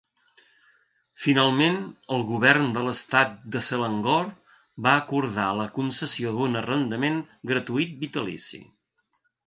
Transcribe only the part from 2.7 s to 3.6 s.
de l'estat